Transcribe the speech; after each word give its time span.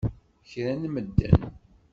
Kra 0.49 0.73
n 0.81 0.83
medden! 0.93 1.39